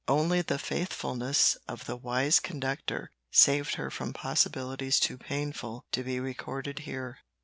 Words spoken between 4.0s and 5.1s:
possibilities